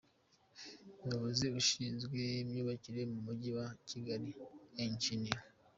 Umuyobozi 0.95 1.47
ushinzwe 1.59 2.19
imyubakire 2.43 3.01
mu 3.11 3.19
Mujyi 3.25 3.49
wa 3.57 3.67
Kigali, 3.89 4.29
Eng. 4.83 5.01